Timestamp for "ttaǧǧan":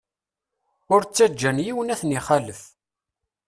1.03-1.57